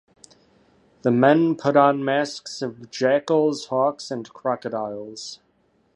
The 1.03 1.11
men 1.11 1.55
put 1.55 1.77
on 1.77 2.03
masks 2.03 2.63
of 2.63 2.89
jackals, 2.89 3.67
hawks, 3.67 4.09
and 4.09 4.27
crocodiles. 4.33 5.41